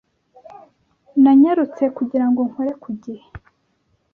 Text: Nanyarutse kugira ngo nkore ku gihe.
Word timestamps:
Nanyarutse 1.23 1.83
kugira 1.97 2.25
ngo 2.29 2.41
nkore 2.49 2.71
ku 2.81 2.89
gihe. 3.03 3.25